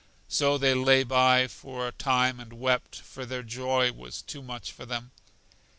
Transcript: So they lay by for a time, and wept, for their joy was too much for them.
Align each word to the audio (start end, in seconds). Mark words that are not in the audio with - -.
So 0.27 0.57
they 0.57 0.73
lay 0.73 1.03
by 1.03 1.45
for 1.47 1.87
a 1.87 1.91
time, 1.91 2.39
and 2.39 2.53
wept, 2.53 2.95
for 2.99 3.23
their 3.23 3.43
joy 3.43 3.91
was 3.91 4.23
too 4.23 4.41
much 4.41 4.71
for 4.71 4.83
them. 4.83 5.11